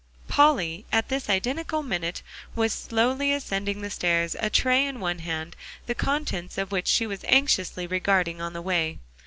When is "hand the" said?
5.19-5.93